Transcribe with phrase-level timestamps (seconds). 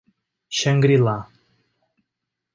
[0.59, 1.17] Xangri-lá